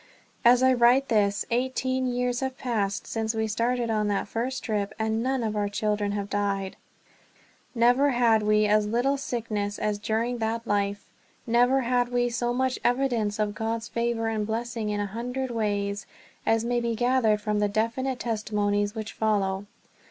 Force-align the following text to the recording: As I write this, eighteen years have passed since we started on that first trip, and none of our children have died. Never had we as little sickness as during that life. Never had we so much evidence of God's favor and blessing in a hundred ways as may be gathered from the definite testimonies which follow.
As 0.43 0.63
I 0.63 0.73
write 0.73 1.09
this, 1.09 1.45
eighteen 1.51 2.07
years 2.07 2.39
have 2.39 2.57
passed 2.57 3.05
since 3.05 3.35
we 3.35 3.45
started 3.45 3.91
on 3.91 4.07
that 4.07 4.27
first 4.27 4.63
trip, 4.63 4.95
and 4.97 5.21
none 5.21 5.43
of 5.43 5.55
our 5.55 5.69
children 5.69 6.13
have 6.13 6.27
died. 6.27 6.75
Never 7.75 8.09
had 8.09 8.41
we 8.41 8.65
as 8.65 8.87
little 8.87 9.15
sickness 9.15 9.77
as 9.77 9.99
during 9.99 10.39
that 10.39 10.65
life. 10.65 11.07
Never 11.45 11.81
had 11.81 12.09
we 12.09 12.29
so 12.29 12.51
much 12.51 12.79
evidence 12.83 13.37
of 13.37 13.53
God's 13.53 13.89
favor 13.89 14.27
and 14.27 14.47
blessing 14.47 14.89
in 14.89 14.99
a 14.99 15.05
hundred 15.05 15.51
ways 15.51 16.07
as 16.47 16.65
may 16.65 16.79
be 16.81 16.95
gathered 16.95 17.39
from 17.39 17.59
the 17.59 17.69
definite 17.69 18.19
testimonies 18.19 18.95
which 18.95 19.13
follow. 19.13 19.67